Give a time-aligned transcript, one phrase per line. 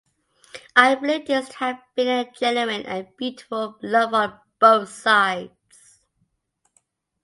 [0.75, 5.99] I believe this to have been a genuine and beautiful love on both sides.